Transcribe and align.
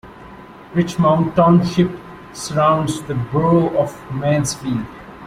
Richmond 0.73 1.35
Township 1.35 1.91
surrounds 2.33 3.03
the 3.03 3.13
borough 3.13 3.69
of 3.77 3.95
Mansfield. 4.11 4.87